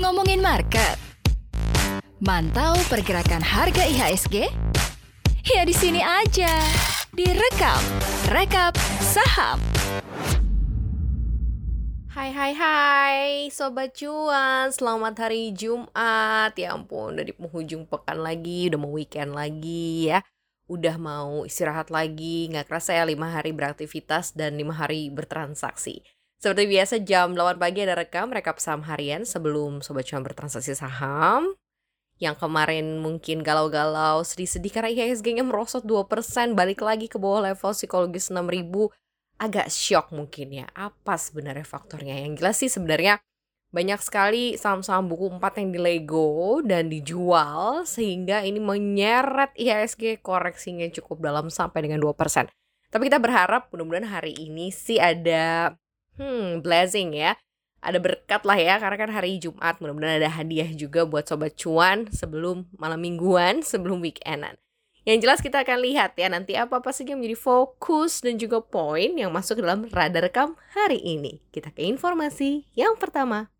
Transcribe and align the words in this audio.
Ngomongin 0.00 0.38
market. 0.38 0.96
Mantau 2.22 2.78
pergerakan 2.88 3.44
harga 3.44 3.84
IHSG? 3.84 4.48
Ya 5.46 5.62
di 5.62 5.74
sini 5.74 6.00
aja. 6.00 6.50
Direkap, 7.12 7.80
rekap 8.28 8.74
saham. 8.98 9.62
Hai 12.16 12.32
hai 12.32 12.52
hai 12.56 13.26
Sobat 13.52 13.92
Cuan 13.92 14.72
Selamat 14.72 15.28
hari 15.28 15.52
Jumat 15.52 16.56
Ya 16.56 16.72
ampun 16.72 17.12
udah 17.12 17.28
di 17.28 17.36
penghujung 17.36 17.84
pekan 17.84 18.24
lagi 18.24 18.72
Udah 18.72 18.80
mau 18.80 18.96
weekend 18.96 19.36
lagi 19.36 20.08
ya 20.08 20.24
Udah 20.64 20.96
mau 20.96 21.44
istirahat 21.44 21.92
lagi 21.92 22.48
Nggak 22.48 22.72
kerasa 22.72 22.96
ya 22.96 23.04
5 23.04 23.20
hari 23.20 23.52
beraktivitas 23.52 24.32
Dan 24.32 24.56
5 24.56 24.64
hari 24.80 25.12
bertransaksi 25.12 26.15
Seperti 26.46 26.70
biasa 26.70 27.02
jam 27.02 27.34
8 27.34 27.58
pagi 27.58 27.82
ada 27.82 27.98
rekam 27.98 28.30
Rekap 28.30 28.62
saham 28.62 28.86
harian 28.86 29.26
sebelum 29.26 29.82
Sobat 29.82 30.06
Cuan 30.06 30.22
bertransaksi 30.22 30.78
saham 30.78 31.58
yang 32.22 32.38
kemarin 32.38 33.02
mungkin 33.02 33.42
galau-galau, 33.42 34.22
sedih-sedih 34.22 34.70
karena 34.70 34.94
IHSG-nya 34.94 35.42
merosot 35.42 35.82
2%, 35.82 36.54
balik 36.54 36.86
lagi 36.86 37.10
ke 37.10 37.18
bawah 37.18 37.50
level 37.50 37.74
psikologis 37.74 38.30
6000 38.30 38.62
agak 39.42 39.66
shock 39.74 40.14
mungkin 40.14 40.62
ya. 40.62 40.70
Apa 40.70 41.18
sebenarnya 41.18 41.66
faktornya? 41.66 42.14
Yang 42.14 42.38
jelas 42.38 42.56
sih 42.62 42.70
sebenarnya 42.70 43.18
banyak 43.74 43.98
sekali 43.98 44.54
saham-saham 44.54 45.10
buku 45.10 45.26
4 45.42 45.42
yang 45.66 45.68
dilego 45.74 46.62
dan 46.62 46.86
dijual 46.86 47.82
sehingga 47.82 48.46
ini 48.46 48.62
menyeret 48.62 49.50
IHSG 49.58 50.22
koreksinya 50.22 50.86
cukup 50.94 51.26
dalam 51.26 51.50
sampai 51.50 51.90
dengan 51.90 51.98
2%. 51.98 52.14
Tapi 52.86 53.02
kita 53.10 53.18
berharap 53.18 53.66
mudah-mudahan 53.74 54.06
hari 54.06 54.30
ini 54.30 54.70
sih 54.70 55.02
ada 55.02 55.74
hmm 56.16 56.60
blessing 56.60 57.16
ya. 57.16 57.36
Ada 57.84 58.02
berkat 58.02 58.42
lah 58.42 58.58
ya 58.58 58.74
karena 58.82 58.96
kan 58.98 59.10
hari 59.14 59.38
Jumat 59.38 59.78
mudah-mudahan 59.78 60.18
ada 60.18 60.32
hadiah 60.32 60.66
juga 60.74 61.06
buat 61.06 61.28
sobat 61.28 61.54
cuan 61.54 62.10
sebelum 62.10 62.66
malam 62.74 62.98
mingguan, 62.98 63.62
sebelum 63.70 64.02
weekendan. 64.02 64.58
Yang 65.06 65.18
jelas 65.22 65.38
kita 65.38 65.62
akan 65.62 65.86
lihat 65.86 66.18
ya 66.18 66.26
nanti 66.26 66.58
apa-apa 66.58 66.90
saja 66.90 67.14
menjadi 67.14 67.38
fokus 67.38 68.26
dan 68.26 68.42
juga 68.42 68.58
poin 68.58 69.14
yang 69.14 69.30
masuk 69.30 69.62
dalam 69.62 69.86
radar 69.94 70.26
rekam 70.26 70.58
hari 70.74 70.98
ini. 70.98 71.46
Kita 71.54 71.70
ke 71.70 71.86
informasi 71.86 72.66
yang 72.74 72.98
pertama. 72.98 73.54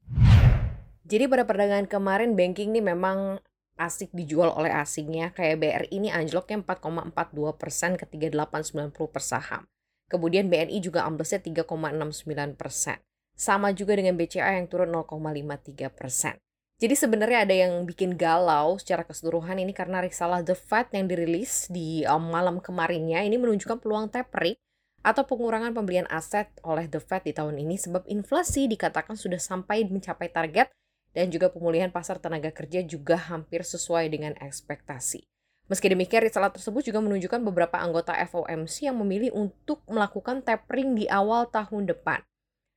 Jadi 1.06 1.30
pada 1.30 1.46
perdagangan 1.46 1.86
kemarin 1.86 2.34
banking 2.34 2.74
ini 2.74 2.82
memang 2.82 3.38
asik 3.78 4.10
dijual 4.10 4.50
oleh 4.58 4.74
asingnya. 4.74 5.30
Kayak 5.30 5.62
BRI 5.62 5.88
ini 5.94 6.10
anjloknya 6.10 6.66
4,42 6.66 7.14
persen 7.54 7.94
ke 7.94 8.10
3890 8.10 9.14
per 9.14 9.22
saham. 9.22 9.62
Kemudian 10.06 10.46
BNI 10.46 10.78
juga 10.78 11.02
amblesnya 11.02 11.42
3,69 11.42 12.54
persen. 12.54 13.02
Sama 13.36 13.74
juga 13.74 13.98
dengan 13.98 14.14
BCA 14.14 14.56
yang 14.56 14.70
turun 14.70 14.94
0,53 14.94 15.90
persen. 15.92 16.38
Jadi 16.76 16.92
sebenarnya 16.92 17.48
ada 17.48 17.56
yang 17.56 17.88
bikin 17.88 18.20
galau 18.20 18.76
secara 18.76 19.00
keseluruhan 19.00 19.56
ini 19.56 19.72
karena 19.72 20.04
risalah 20.04 20.44
The 20.44 20.52
Fed 20.52 20.92
yang 20.92 21.08
dirilis 21.08 21.72
di 21.72 22.04
um, 22.04 22.28
malam 22.28 22.60
kemarinnya 22.60 23.24
ini 23.24 23.40
menunjukkan 23.40 23.80
peluang 23.80 24.12
tapering 24.12 24.60
atau 25.00 25.24
pengurangan 25.24 25.72
pembelian 25.72 26.04
aset 26.12 26.52
oleh 26.60 26.84
The 26.84 27.00
Fed 27.00 27.24
di 27.24 27.32
tahun 27.32 27.56
ini 27.64 27.80
sebab 27.80 28.04
inflasi 28.12 28.68
dikatakan 28.68 29.16
sudah 29.16 29.41
sampai 29.41 29.88
mencapai 29.88 30.28
target 30.28 30.68
dan 31.16 31.32
juga 31.32 31.48
pemulihan 31.48 31.88
pasar 31.88 32.20
tenaga 32.20 32.52
kerja 32.52 32.84
juga 32.84 33.16
hampir 33.16 33.64
sesuai 33.64 34.12
dengan 34.12 34.36
ekspektasi. 34.36 35.24
Meski 35.67 35.91
demikian, 35.91 36.22
risalah 36.22 36.55
tersebut 36.55 36.86
juga 36.86 37.03
menunjukkan 37.03 37.42
beberapa 37.42 37.83
anggota 37.83 38.14
FOMC 38.14 38.86
yang 38.86 39.03
memilih 39.03 39.34
untuk 39.34 39.83
melakukan 39.91 40.39
tapering 40.47 40.95
di 40.95 41.11
awal 41.11 41.50
tahun 41.50 41.91
depan. 41.91 42.22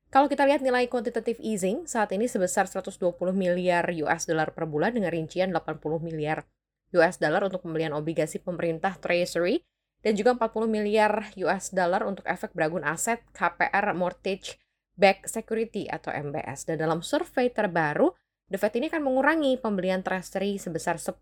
Kalau 0.10 0.26
kita 0.26 0.42
lihat 0.50 0.66
nilai 0.66 0.90
quantitative 0.90 1.38
easing 1.38 1.86
saat 1.86 2.10
ini 2.10 2.26
sebesar 2.26 2.66
120 2.66 3.14
miliar 3.30 3.86
US 4.10 4.26
dollar 4.26 4.50
per 4.58 4.66
bulan 4.66 4.98
dengan 4.98 5.14
rincian 5.14 5.54
80 5.54 6.02
miliar 6.02 6.50
US 6.98 7.22
dollar 7.22 7.46
untuk 7.46 7.62
pembelian 7.62 7.94
obligasi 7.94 8.42
pemerintah 8.42 8.98
Treasury 8.98 9.62
dan 10.02 10.18
juga 10.18 10.34
40 10.34 10.66
miliar 10.66 11.30
US 11.46 11.70
dollar 11.70 12.10
untuk 12.10 12.26
efek 12.26 12.58
beragun 12.58 12.82
aset 12.82 13.22
KPR 13.38 13.94
Mortgage 13.94 14.58
Back 14.98 15.30
Security 15.30 15.86
atau 15.86 16.10
MBS. 16.10 16.66
Dan 16.66 16.82
dalam 16.82 17.06
survei 17.06 17.54
terbaru, 17.54 18.10
The 18.50 18.58
Fed 18.58 18.82
ini 18.82 18.90
akan 18.90 19.06
mengurangi 19.06 19.62
pembelian 19.62 20.02
Treasury 20.02 20.58
sebesar 20.58 20.98
10 20.98 21.22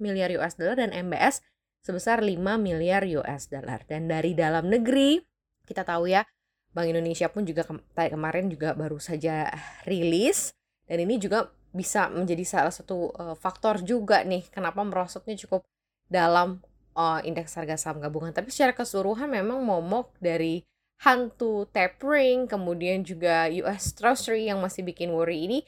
miliar 0.00 0.32
US 0.40 0.56
dollar 0.56 0.80
dan 0.80 0.90
MBS 0.90 1.44
sebesar 1.80 2.20
5 2.24 2.36
miliar 2.60 3.04
US 3.20 3.48
dollar. 3.48 3.84
Dan 3.84 4.08
dari 4.08 4.32
dalam 4.34 4.68
negeri, 4.68 5.20
kita 5.64 5.84
tahu 5.86 6.10
ya, 6.10 6.24
Bank 6.70 6.86
Indonesia 6.86 7.26
pun 7.30 7.42
juga 7.42 7.66
ke 7.66 7.74
kemarin 8.10 8.46
juga 8.46 8.78
baru 8.78 9.02
saja 9.02 9.50
rilis 9.86 10.54
dan 10.86 11.02
ini 11.02 11.18
juga 11.18 11.50
bisa 11.70 12.10
menjadi 12.10 12.42
salah 12.42 12.74
satu 12.74 13.14
uh, 13.14 13.34
faktor 13.38 13.82
juga 13.82 14.26
nih 14.26 14.50
kenapa 14.50 14.82
merosotnya 14.82 15.38
cukup 15.38 15.62
dalam 16.10 16.62
uh, 16.98 17.22
indeks 17.22 17.54
harga 17.54 17.78
saham 17.78 18.02
gabungan. 18.02 18.34
Tapi 18.34 18.50
secara 18.50 18.74
keseluruhan 18.74 19.30
memang 19.30 19.62
momok 19.62 20.14
dari 20.18 20.62
hantu 21.02 21.64
tapering 21.70 22.50
kemudian 22.50 23.06
juga 23.06 23.46
US 23.62 23.94
Treasury 23.94 24.50
yang 24.50 24.58
masih 24.58 24.82
bikin 24.82 25.14
worry 25.14 25.46
ini 25.46 25.58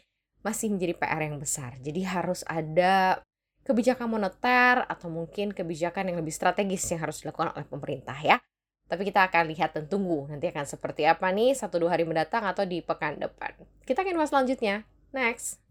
masih 0.42 0.74
menjadi 0.74 0.98
PR 0.98 1.22
yang 1.22 1.38
besar. 1.38 1.78
Jadi 1.78 2.02
harus 2.02 2.42
ada 2.50 3.22
kebijakan 3.62 4.10
moneter 4.10 4.82
atau 4.86 5.06
mungkin 5.06 5.54
kebijakan 5.54 6.10
yang 6.10 6.18
lebih 6.18 6.34
strategis 6.34 6.86
yang 6.90 7.02
harus 7.02 7.22
dilakukan 7.22 7.54
oleh 7.54 7.66
pemerintah 7.66 8.18
ya. 8.18 8.38
Tapi 8.90 9.08
kita 9.08 9.24
akan 9.24 9.48
lihat 9.48 9.72
dan 9.72 9.88
tunggu 9.88 10.28
nanti 10.28 10.52
akan 10.52 10.68
seperti 10.68 11.08
apa 11.08 11.32
nih 11.32 11.56
satu 11.56 11.80
dua 11.80 11.96
hari 11.96 12.04
mendatang 12.04 12.44
atau 12.44 12.66
di 12.68 12.84
pekan 12.84 13.16
depan. 13.16 13.56
Kita 13.88 14.04
akan 14.04 14.20
bahas 14.20 14.30
selanjutnya. 14.34 14.84
Next. 15.16 15.62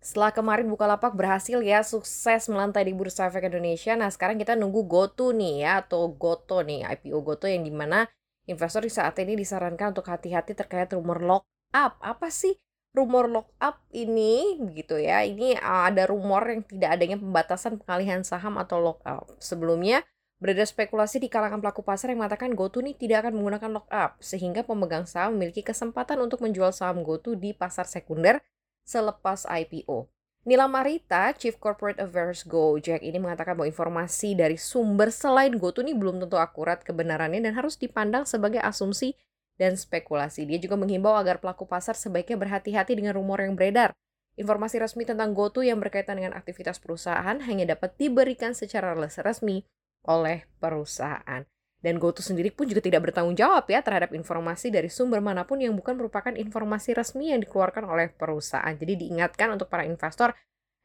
Setelah 0.00 0.32
kemarin 0.32 0.64
Bukalapak 0.64 1.12
berhasil 1.12 1.60
ya 1.60 1.84
sukses 1.84 2.48
melantai 2.48 2.88
di 2.88 2.96
Bursa 2.96 3.28
Efek 3.28 3.52
Indonesia, 3.52 3.92
nah 4.00 4.08
sekarang 4.08 4.40
kita 4.40 4.56
nunggu 4.56 4.88
GoTo 4.88 5.36
nih 5.36 5.68
ya 5.68 5.84
atau 5.84 6.08
Goto 6.08 6.64
nih 6.64 6.88
IPO 6.88 7.20
Goto 7.20 7.44
yang 7.44 7.68
di 7.68 7.70
mana 7.70 8.08
investor 8.48 8.80
di 8.80 8.88
saat 8.88 9.12
ini 9.20 9.36
disarankan 9.36 9.92
untuk 9.92 10.08
hati-hati 10.08 10.56
terkait 10.56 10.88
rumor 10.96 11.20
lock 11.20 11.44
up. 11.76 12.00
Apa 12.00 12.32
sih 12.32 12.56
rumor 12.90 13.30
lock 13.30 13.48
up 13.62 13.82
ini 13.94 14.58
gitu 14.74 14.98
ya? 14.98 15.22
Ini 15.22 15.58
uh, 15.60 15.90
ada 15.90 16.06
rumor 16.10 16.46
yang 16.50 16.62
tidak 16.66 16.98
adanya 16.98 17.16
pembatasan 17.16 17.78
pengalihan 17.80 18.22
saham 18.26 18.58
atau 18.58 18.82
lock 18.82 19.00
up. 19.06 19.30
Sebelumnya 19.38 20.02
Beredar 20.40 20.64
spekulasi 20.64 21.20
di 21.20 21.28
kalangan 21.28 21.60
pelaku 21.60 21.84
pasar 21.84 22.16
yang 22.16 22.24
mengatakan 22.24 22.56
GoTo 22.56 22.80
ini 22.80 22.96
tidak 22.96 23.28
akan 23.28 23.36
menggunakan 23.36 23.76
lockup, 23.76 24.16
sehingga 24.24 24.64
pemegang 24.64 25.04
saham 25.04 25.36
memiliki 25.36 25.60
kesempatan 25.60 26.16
untuk 26.16 26.40
menjual 26.40 26.72
saham 26.72 27.04
GoTo 27.04 27.36
di 27.36 27.52
pasar 27.52 27.84
sekunder 27.84 28.40
selepas 28.80 29.44
IPO. 29.44 30.08
Nila 30.48 30.64
Marita, 30.64 31.36
Chief 31.36 31.52
Corporate 31.60 32.00
Affairs 32.00 32.48
Gojek 32.48 33.04
ini 33.04 33.20
mengatakan 33.20 33.52
bahwa 33.52 33.68
informasi 33.68 34.32
dari 34.32 34.56
sumber 34.56 35.12
selain 35.12 35.60
GoTo 35.60 35.84
ini 35.84 35.92
belum 35.92 36.24
tentu 36.24 36.40
akurat 36.40 36.80
kebenarannya 36.80 37.44
dan 37.44 37.52
harus 37.52 37.76
dipandang 37.76 38.24
sebagai 38.24 38.64
asumsi 38.64 39.12
dan 39.60 39.76
spekulasi. 39.76 40.48
Dia 40.48 40.56
juga 40.56 40.80
menghimbau 40.80 41.12
agar 41.12 41.36
pelaku 41.36 41.68
pasar 41.68 41.92
sebaiknya 41.92 42.40
berhati-hati 42.40 42.96
dengan 42.96 43.12
rumor 43.12 43.44
yang 43.44 43.52
beredar. 43.52 43.92
Informasi 44.40 44.80
resmi 44.80 45.04
tentang 45.04 45.36
GoTo 45.36 45.60
yang 45.60 45.76
berkaitan 45.76 46.16
dengan 46.16 46.32
aktivitas 46.32 46.80
perusahaan 46.80 47.36
hanya 47.44 47.76
dapat 47.76 47.92
diberikan 48.00 48.56
secara 48.56 48.96
resmi 48.96 49.68
oleh 50.08 50.48
perusahaan. 50.56 51.44
Dan 51.80 52.00
GoTo 52.00 52.24
sendiri 52.24 52.48
pun 52.52 52.64
juga 52.64 52.80
tidak 52.80 53.12
bertanggung 53.12 53.36
jawab 53.36 53.68
ya 53.68 53.84
terhadap 53.84 54.16
informasi 54.16 54.72
dari 54.72 54.88
sumber 54.88 55.20
mana 55.20 55.44
pun 55.44 55.60
yang 55.60 55.76
bukan 55.76 55.96
merupakan 55.96 56.32
informasi 56.32 56.96
resmi 56.96 57.36
yang 57.36 57.44
dikeluarkan 57.44 57.84
oleh 57.84 58.08
perusahaan. 58.12 58.72
Jadi 58.72 58.96
diingatkan 59.04 59.52
untuk 59.52 59.68
para 59.68 59.84
investor, 59.84 60.32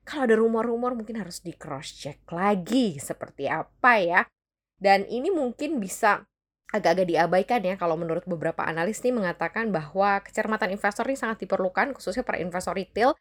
kalau 0.04 0.28
ada 0.28 0.36
rumor-rumor 0.36 0.96
mungkin 0.96 1.20
harus 1.20 1.40
di 1.40 1.56
cross 1.56 1.96
check 1.96 2.24
lagi 2.32 3.00
seperti 3.00 3.48
apa 3.48 3.92
ya. 4.00 4.22
Dan 4.76 5.08
ini 5.08 5.32
mungkin 5.32 5.80
bisa 5.80 6.28
agak-agak 6.74 7.08
diabaikan 7.08 7.62
ya 7.62 7.76
kalau 7.78 7.94
menurut 8.00 8.26
beberapa 8.26 8.66
analis 8.66 9.02
nih 9.06 9.14
mengatakan 9.14 9.70
bahwa 9.70 10.22
kecermatan 10.26 10.74
investor 10.74 11.06
ini 11.06 11.18
sangat 11.18 11.46
diperlukan 11.46 11.94
khususnya 11.94 12.26
para 12.26 12.42
investor 12.42 12.74
retail 12.74 13.14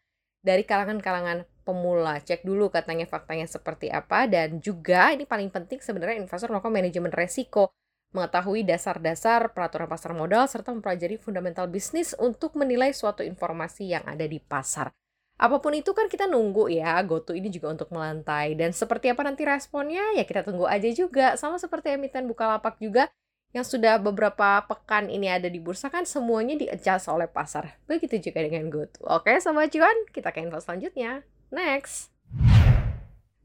dari 0.45 0.61
kalangan-kalangan 0.61 1.45
pemula. 1.65 2.21
Cek 2.21 2.45
dulu 2.45 2.69
katanya 2.69 3.09
faktanya 3.09 3.49
seperti 3.49 3.89
apa 3.89 4.29
dan 4.29 4.61
juga 4.61 5.09
ini 5.13 5.25
paling 5.25 5.49
penting 5.49 5.81
sebenarnya 5.81 6.21
investor 6.21 6.53
melakukan 6.53 6.73
manajemen 6.73 7.09
resiko, 7.09 7.73
mengetahui 8.13 8.61
dasar-dasar 8.61 9.51
peraturan 9.51 9.89
pasar 9.89 10.13
modal 10.13 10.45
serta 10.45 10.69
mempelajari 10.69 11.17
fundamental 11.17 11.65
bisnis 11.65 12.13
untuk 12.21 12.53
menilai 12.53 12.93
suatu 12.93 13.25
informasi 13.25 13.89
yang 13.89 14.05
ada 14.05 14.29
di 14.29 14.37
pasar. 14.37 14.93
Apa 15.35 15.59
pun 15.59 15.75
itu 15.75 15.91
kan 15.91 16.07
kita 16.07 16.31
nunggu 16.31 16.71
ya, 16.71 16.95
GoTo 17.03 17.35
ini 17.35 17.51
juga 17.51 17.67
untuk 17.75 17.91
melantai. 17.91 18.55
Dan 18.55 18.71
seperti 18.71 19.11
apa 19.11 19.19
nanti 19.27 19.43
responnya, 19.43 20.15
ya 20.15 20.23
kita 20.23 20.47
tunggu 20.47 20.63
aja 20.63 20.87
juga. 20.95 21.35
Sama 21.35 21.59
seperti 21.59 21.91
emiten 21.91 22.23
Bukalapak 22.23 22.79
juga, 22.79 23.11
yang 23.55 23.63
sudah 23.63 23.95
beberapa 24.03 24.67
pekan 24.67 25.07
ini 25.07 25.31
ada 25.31 25.47
di 25.47 25.63
bursa 25.63 25.87
kan 25.87 26.03
semuanya 26.03 26.59
di-adjust 26.59 27.07
oleh 27.07 27.31
pasar. 27.31 27.79
Begitu 27.87 28.19
juga 28.19 28.43
dengan 28.43 28.67
GoTo. 28.67 28.99
Oke, 29.07 29.39
Sobat 29.39 29.71
Cuan, 29.71 29.95
kita 30.11 30.35
ke 30.35 30.43
info 30.43 30.59
selanjutnya. 30.59 31.23
Next. 31.55 32.11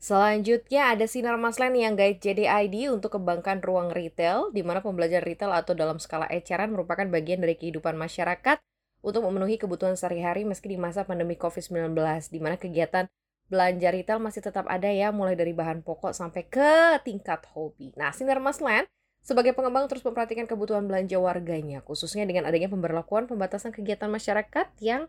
Selanjutnya 0.03 0.91
ada 0.91 1.07
Sinar 1.07 1.39
Maslen 1.39 1.79
yang 1.79 1.95
guide 1.95 2.19
JDID 2.19 2.91
untuk 2.91 3.15
kembangkan 3.15 3.63
ruang 3.63 3.95
retail, 3.95 4.51
di 4.51 4.67
mana 4.67 4.83
pembelajaran 4.83 5.23
retail 5.23 5.55
atau 5.55 5.79
dalam 5.79 6.03
skala 6.03 6.27
eceran 6.27 6.75
merupakan 6.75 7.07
bagian 7.07 7.39
dari 7.39 7.55
kehidupan 7.55 7.95
masyarakat 7.95 8.59
untuk 9.07 9.23
memenuhi 9.23 9.63
kebutuhan 9.63 9.95
sehari-hari 9.95 10.43
meski 10.43 10.75
di 10.75 10.79
masa 10.81 11.07
pandemi 11.07 11.39
COVID-19, 11.39 11.95
di 12.35 12.41
mana 12.43 12.59
kegiatan 12.59 13.07
belanja 13.47 13.95
retail 13.95 14.19
masih 14.19 14.43
tetap 14.43 14.67
ada 14.67 14.91
ya, 14.91 15.15
mulai 15.15 15.39
dari 15.39 15.55
bahan 15.55 15.87
pokok 15.87 16.11
sampai 16.11 16.51
ke 16.51 16.99
tingkat 17.07 17.47
hobi. 17.55 17.95
Nah, 17.95 18.11
Sinar 18.11 18.43
Maslen 18.43 18.91
sebagai 19.21 19.53
pengembang 19.53 19.87
terus 19.87 20.03
memperhatikan 20.03 20.49
kebutuhan 20.49 20.89
belanja 20.89 21.21
warganya, 21.21 21.85
khususnya 21.85 22.25
dengan 22.25 22.49
adanya 22.49 22.73
pemberlakuan 22.73 23.29
pembatasan 23.29 23.71
kegiatan 23.71 24.09
masyarakat 24.09 24.67
yang 24.81 25.07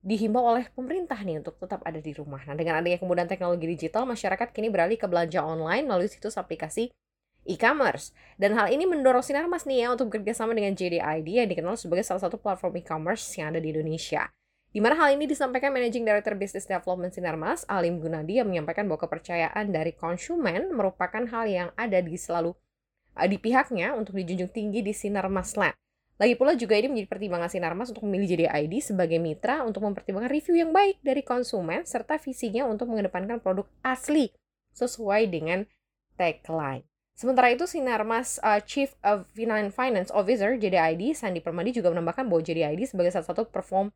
dihimbau 0.00 0.40
oleh 0.40 0.64
pemerintah 0.72 1.20
nih 1.20 1.44
untuk 1.44 1.60
tetap 1.60 1.84
ada 1.84 2.00
di 2.00 2.16
rumah. 2.16 2.40
Nah, 2.48 2.56
dengan 2.56 2.80
adanya 2.80 2.96
kemudahan 2.96 3.28
teknologi 3.28 3.68
digital, 3.68 4.08
masyarakat 4.08 4.48
kini 4.56 4.72
beralih 4.72 4.96
ke 4.96 5.04
belanja 5.04 5.44
online 5.44 5.84
melalui 5.84 6.08
situs 6.08 6.40
aplikasi 6.40 6.88
e-commerce. 7.44 8.16
Dan 8.40 8.56
hal 8.56 8.72
ini 8.72 8.88
mendorong 8.88 9.20
Sinarmas 9.20 9.68
nih 9.68 9.84
ya 9.84 9.88
untuk 9.92 10.08
bekerjasama 10.12 10.56
dengan 10.56 10.72
JDID 10.72 11.28
yang 11.28 11.48
dikenal 11.48 11.76
sebagai 11.76 12.04
salah 12.04 12.24
satu 12.24 12.40
platform 12.40 12.80
e-commerce 12.80 13.28
yang 13.36 13.52
ada 13.52 13.60
di 13.60 13.76
Indonesia. 13.76 14.32
Di 14.70 14.78
mana 14.78 14.94
hal 14.94 15.18
ini 15.18 15.26
disampaikan 15.26 15.74
Managing 15.74 16.06
Director 16.06 16.38
Business 16.38 16.64
Development 16.64 17.10
Sinarmas, 17.10 17.66
Alim 17.66 17.98
Gunadi, 17.98 18.38
yang 18.38 18.46
menyampaikan 18.46 18.86
bahwa 18.86 19.02
kepercayaan 19.02 19.74
dari 19.74 19.90
konsumen 19.98 20.70
merupakan 20.70 21.26
hal 21.26 21.44
yang 21.50 21.68
ada 21.74 21.98
di 21.98 22.14
selalu 22.14 22.54
di 23.16 23.36
pihaknya 23.38 23.94
untuk 23.96 24.16
dijunjung 24.16 24.50
tinggi 24.50 24.80
di 24.80 24.92
Sinarmas 24.94 25.54
Land. 25.58 25.76
Lagi 26.20 26.36
pula 26.36 26.52
juga 26.52 26.76
ini 26.76 26.92
menjadi 26.92 27.08
pertimbangan 27.16 27.48
Sinarmas 27.48 27.88
untuk 27.96 28.04
memilih 28.04 28.36
JDID 28.36 28.92
sebagai 28.92 29.16
mitra 29.16 29.64
untuk 29.64 29.80
mempertimbangkan 29.88 30.28
review 30.28 30.60
yang 30.60 30.68
baik 30.68 31.00
dari 31.00 31.24
konsumen 31.24 31.88
serta 31.88 32.20
visinya 32.20 32.68
untuk 32.68 32.92
mengedepankan 32.92 33.40
produk 33.40 33.64
asli 33.80 34.28
sesuai 34.76 35.32
dengan 35.32 35.64
tagline. 36.20 36.84
Sementara 37.16 37.48
itu 37.52 37.64
Sinarmas 37.64 38.36
uh, 38.44 38.60
Chief 38.64 38.92
of 39.00 39.28
Finance 39.72 40.12
Officer 40.12 40.60
JDID 40.60 41.16
Sandi 41.16 41.40
Permadi 41.40 41.72
juga 41.72 41.88
menambahkan 41.88 42.28
bahwa 42.28 42.44
JDID 42.44 42.84
sebagai 42.84 43.16
salah 43.16 43.28
satu 43.28 43.48
perform 43.48 43.88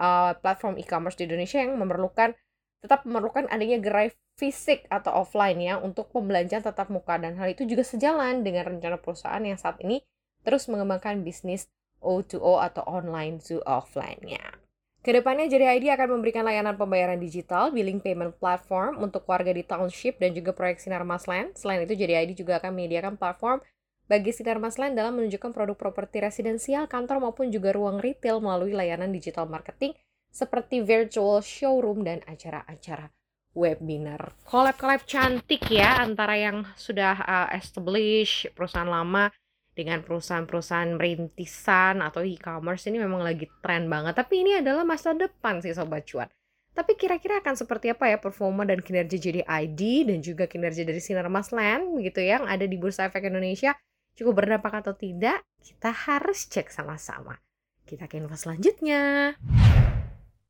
uh, 0.00 0.32
platform 0.40 0.80
e-commerce 0.80 1.16
di 1.20 1.28
Indonesia 1.28 1.60
yang 1.60 1.76
memerlukan 1.76 2.36
tetap 2.84 3.08
memerlukan 3.08 3.48
adanya 3.48 3.80
gerai 3.80 4.12
fisik 4.36 4.84
atau 4.92 5.24
offline 5.24 5.56
ya 5.56 5.80
untuk 5.80 6.12
pembelanjaan 6.12 6.60
tatap 6.60 6.92
muka 6.92 7.16
dan 7.16 7.40
hal 7.40 7.48
itu 7.48 7.64
juga 7.64 7.82
sejalan 7.82 8.44
dengan 8.44 8.76
rencana 8.76 9.00
perusahaan 9.00 9.40
yang 9.40 9.56
saat 9.56 9.80
ini 9.80 10.04
terus 10.44 10.68
mengembangkan 10.68 11.24
bisnis 11.24 11.66
O2O 12.04 12.60
atau 12.60 12.84
online 12.86 13.40
to 13.40 13.58
offline-nya. 13.64 14.60
Ke 15.00 15.14
depannya 15.14 15.46
JDID 15.46 15.86
akan 15.94 16.18
memberikan 16.18 16.42
layanan 16.42 16.74
pembayaran 16.74 17.18
digital, 17.22 17.70
billing 17.70 18.02
payment 18.02 18.34
platform 18.42 18.98
untuk 18.98 19.22
warga 19.30 19.54
di 19.54 19.62
township 19.62 20.18
dan 20.18 20.34
juga 20.34 20.50
proyek 20.50 20.82
Sinar 20.82 21.06
Masland. 21.06 21.54
Selain 21.54 21.86
itu, 21.86 21.94
JDID 21.94 22.34
juga 22.34 22.58
akan 22.58 22.74
menyediakan 22.74 23.14
platform 23.14 23.62
bagi 24.10 24.34
Sinar 24.34 24.58
Masland 24.58 24.98
dalam 24.98 25.14
menunjukkan 25.14 25.54
produk 25.54 25.78
properti 25.78 26.22
residensial, 26.22 26.90
kantor 26.90 27.22
maupun 27.22 27.54
juga 27.54 27.70
ruang 27.70 28.02
retail 28.02 28.42
melalui 28.42 28.74
layanan 28.74 29.14
digital 29.14 29.46
marketing 29.46 29.94
seperti 30.36 30.84
virtual 30.84 31.40
showroom 31.40 32.04
dan 32.04 32.20
acara-acara 32.28 33.08
webinar. 33.56 34.36
Collab-collab 34.44 35.08
cantik 35.08 35.64
ya 35.72 36.04
antara 36.04 36.36
yang 36.36 36.68
sudah 36.76 37.16
uh, 37.24 37.48
established 37.56 38.52
perusahaan 38.52 38.84
lama 38.84 39.32
dengan 39.72 40.04
perusahaan-perusahaan 40.04 41.00
rintisan 41.00 42.04
atau 42.04 42.20
e-commerce 42.20 42.84
ini 42.92 43.00
memang 43.00 43.24
lagi 43.24 43.48
tren 43.64 43.88
banget. 43.88 44.12
Tapi 44.12 44.44
ini 44.44 44.60
adalah 44.60 44.84
masa 44.84 45.16
depan 45.16 45.64
sih 45.64 45.72
Sobat 45.72 46.04
Cuan. 46.04 46.28
Tapi 46.76 46.92
kira-kira 46.92 47.40
akan 47.40 47.56
seperti 47.56 47.88
apa 47.88 48.12
ya 48.12 48.20
performa 48.20 48.68
dan 48.68 48.84
kinerja 48.84 49.16
JDID 49.16 50.12
dan 50.12 50.20
juga 50.20 50.44
kinerja 50.44 50.84
dari 50.84 51.00
Sinar 51.00 51.32
Masland 51.32 51.96
begitu 51.96 52.20
ya, 52.20 52.36
yang 52.36 52.44
ada 52.44 52.68
di 52.68 52.76
Bursa 52.76 53.08
Efek 53.08 53.32
Indonesia 53.32 53.72
cukup 54.12 54.44
berdampak 54.44 54.84
atau 54.84 54.92
tidak? 54.92 55.40
Kita 55.64 55.88
harus 55.88 56.44
cek 56.52 56.68
sama-sama. 56.68 57.40
Kita 57.88 58.04
ke 58.04 58.20
info 58.20 58.36
selanjutnya. 58.36 59.32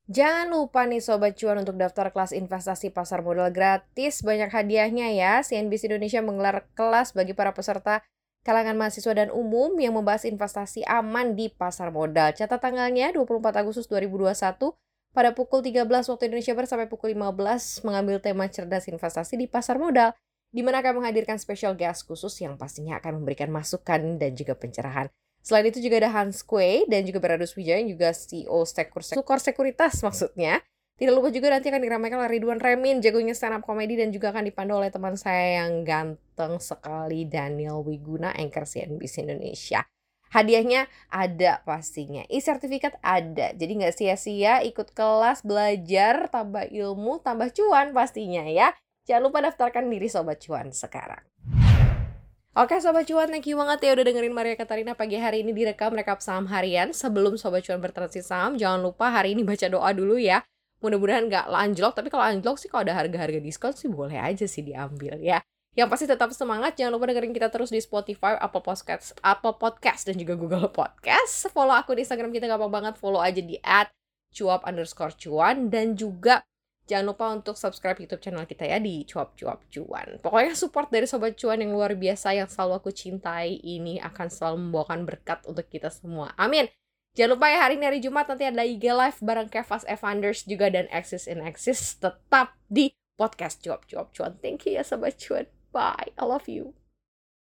Jangan 0.07 0.55
lupa 0.55 0.87
nih 0.87 1.03
Sobat 1.03 1.35
Cuan 1.35 1.59
untuk 1.59 1.75
daftar 1.75 2.15
kelas 2.15 2.31
investasi 2.31 2.95
pasar 2.95 3.27
modal 3.27 3.51
gratis. 3.51 4.23
Banyak 4.23 4.55
hadiahnya 4.55 5.11
ya. 5.11 5.43
CNBC 5.43 5.91
Indonesia 5.91 6.23
menggelar 6.23 6.71
kelas 6.79 7.11
bagi 7.11 7.35
para 7.35 7.51
peserta 7.51 8.07
kalangan 8.47 8.79
mahasiswa 8.79 9.11
dan 9.11 9.35
umum 9.35 9.75
yang 9.83 9.99
membahas 9.99 10.23
investasi 10.23 10.87
aman 10.87 11.35
di 11.35 11.51
pasar 11.51 11.91
modal. 11.91 12.31
Catat 12.39 12.63
tanggalnya 12.63 13.11
24 13.11 13.59
Agustus 13.59 13.91
2021 13.91 14.79
pada 15.11 15.35
pukul 15.35 15.67
13 15.67 15.83
waktu 15.91 16.25
Indonesia 16.31 16.55
Barat 16.55 16.71
sampai 16.71 16.87
pukul 16.87 17.11
15 17.11 17.83
mengambil 17.83 18.23
tema 18.23 18.47
cerdas 18.47 18.87
investasi 18.87 19.35
di 19.35 19.51
pasar 19.51 19.75
modal 19.83 20.15
di 20.55 20.63
mana 20.63 20.87
akan 20.87 21.03
menghadirkan 21.03 21.43
special 21.43 21.75
guest 21.75 22.07
khusus 22.07 22.39
yang 22.39 22.55
pastinya 22.55 23.03
akan 23.03 23.19
memberikan 23.19 23.51
masukan 23.51 24.23
dan 24.23 24.39
juga 24.39 24.55
pencerahan. 24.55 25.11
Selain 25.47 25.71
itu 25.71 25.79
juga 25.79 26.03
ada 26.03 26.11
Hans 26.11 26.43
Kue 26.43 26.83
dan 26.91 27.07
juga 27.07 27.23
Beradus 27.23 27.55
Wijaya 27.55 27.79
yang 27.79 27.95
juga 27.95 28.11
CEO 28.11 28.67
Stekor 28.67 29.39
Sekuritas 29.39 30.03
maksudnya 30.03 30.59
tidak 30.97 31.13
lupa 31.13 31.29
juga 31.29 31.53
nanti 31.53 31.69
akan 31.69 31.87
diramaikan 31.87 32.19
oleh 32.25 32.41
Ridwan 32.41 32.57
Remin, 32.57 33.05
jagonya 33.05 33.37
stand 33.37 33.61
up 33.61 33.63
comedy 33.69 34.01
dan 34.01 34.11
juga 34.17 34.33
akan 34.33 34.49
dipandu 34.49 34.81
oleh 34.81 34.89
teman 34.89 35.13
saya 35.13 35.61
yang 35.63 35.85
ganteng 35.85 36.57
sekali 36.57 37.29
Daniel 37.29 37.85
Wiguna, 37.85 38.33
anchor 38.33 38.65
CNBC 38.65 39.29
Indonesia. 39.29 39.85
Hadiahnya 40.33 40.89
ada 41.13 41.61
pastinya, 41.69 42.25
e-sertifikat 42.33 42.97
ada, 43.05 43.53
jadi 43.53 43.73
nggak 43.77 43.95
sia-sia 43.95 44.65
ikut 44.65 44.97
kelas 44.97 45.45
belajar, 45.45 46.33
tambah 46.33 46.65
ilmu, 46.73 47.21
tambah 47.21 47.53
cuan 47.53 47.93
pastinya 47.93 48.49
ya. 48.49 48.73
Jangan 49.05 49.23
lupa 49.31 49.45
daftarkan 49.45 49.87
diri 49.93 50.09
Sobat 50.09 50.41
Cuan 50.43 50.73
sekarang. 50.73 51.23
Oke 52.57 52.81
Sobat 52.81 53.05
Cuan, 53.05 53.29
thank 53.29 53.45
you 53.45 53.53
banget 53.61 53.85
ya 53.85 53.93
udah 53.93 54.05
dengerin 54.09 54.33
Maria 54.33 54.57
Katarina 54.57 54.97
pagi 54.97 55.21
hari 55.21 55.45
ini 55.45 55.53
direkam 55.53 55.93
rekap 55.93 56.25
saham 56.25 56.49
harian. 56.49 56.89
Sebelum 56.89 57.37
Sobat 57.37 57.69
Cuan 57.69 57.85
bertransaksi 57.85 58.25
saham, 58.25 58.57
jangan 58.57 58.81
lupa 58.81 59.13
hari 59.13 59.37
ini 59.37 59.45
baca 59.45 59.69
doa 59.69 59.93
dulu 59.93 60.17
ya 60.17 60.41
mudah-mudahan 60.81 61.29
nggak 61.29 61.53
anjlok 61.53 61.93
tapi 61.97 62.09
kalau 62.09 62.25
anjlok 62.25 62.57
sih 62.57 62.69
kalau 62.73 62.85
ada 62.89 62.97
harga-harga 62.97 63.41
diskon 63.41 63.73
sih 63.73 63.89
boleh 63.89 64.17
aja 64.21 64.45
sih 64.45 64.61
diambil 64.61 65.17
ya 65.21 65.41
yang 65.77 65.89
pasti 65.89 66.09
tetap 66.09 66.33
semangat 66.33 66.81
jangan 66.81 66.97
lupa 66.97 67.13
dengerin 67.13 67.37
kita 67.37 67.53
terus 67.53 67.69
di 67.69 67.81
Spotify, 67.85 68.41
Apple 68.41 68.65
Podcast, 68.65 69.13
Apple 69.21 69.61
Podcast 69.61 70.09
dan 70.09 70.17
juga 70.17 70.33
Google 70.41 70.73
Podcast. 70.73 71.53
Follow 71.53 71.77
aku 71.77 71.93
di 71.93 72.09
Instagram 72.09 72.33
kita 72.33 72.49
gampang 72.49 72.73
banget 72.73 72.97
follow 72.97 73.21
aja 73.21 73.45
di 73.45 73.61
@cuap 74.33 74.65
underscore 74.65 75.13
cuan 75.21 75.69
dan 75.69 75.93
juga 75.93 76.41
jangan 76.87 77.13
lupa 77.13 77.27
untuk 77.35 77.59
subscribe 77.59 77.99
YouTube 77.99 78.23
channel 78.23 78.47
kita 78.47 78.65
ya 78.65 78.79
di 78.79 79.03
cuap 79.05 79.35
cuap 79.35 79.67
cuan. 79.69 80.23
Pokoknya 80.23 80.55
support 80.55 80.89
dari 80.89 81.05
sobat 81.05 81.35
cuan 81.35 81.59
yang 81.59 81.75
luar 81.75 81.99
biasa 81.99 82.33
yang 82.33 82.47
selalu 82.47 82.79
aku 82.81 82.91
cintai 82.95 83.59
ini 83.61 83.99
akan 83.99 84.31
selalu 84.31 84.57
membawakan 84.71 85.03
berkat 85.03 85.43
untuk 85.45 85.67
kita 85.67 85.91
semua. 85.91 86.33
Amin. 86.39 86.71
Jangan 87.19 87.37
lupa 87.37 87.49
ya 87.49 87.59
hari 87.65 87.81
ini 87.81 87.85
hari 87.89 88.01
Jumat 88.01 88.29
nanti 88.29 88.45
ada 88.45 88.63
IG 88.63 88.85
Live 88.93 89.19
bareng 89.25 89.49
Kevas 89.51 89.89
Evanders 89.89 90.45
juga 90.47 90.69
dan 90.71 90.87
Axis 90.93 91.27
in 91.27 91.43
Axis 91.43 91.97
tetap 91.97 92.55
di 92.71 92.93
podcast 93.19 93.59
cuap 93.65 93.89
cuap 93.91 94.15
cuan. 94.15 94.39
Thank 94.39 94.69
you 94.71 94.79
ya 94.79 94.85
sobat 94.87 95.19
cuan. 95.19 95.51
Bye. 95.75 96.15
I 96.17 96.25
love 96.25 96.47
you. 96.47 96.86